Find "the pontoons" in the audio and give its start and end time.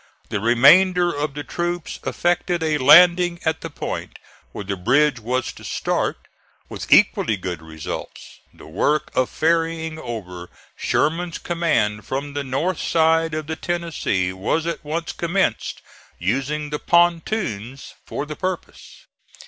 16.71-17.93